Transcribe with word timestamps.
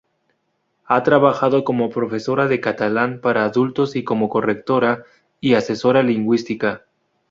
Ha 0.85 1.03
trabajado 1.03 1.63
como 1.63 1.91
profesora 1.91 2.47
de 2.47 2.59
catalán 2.59 3.21
para 3.21 3.45
adultos 3.45 3.95
y 3.95 4.03
como 4.03 4.29
correctora 4.29 5.03
y 5.39 5.53
asesora 5.53 6.01
lingüística. 6.01 6.85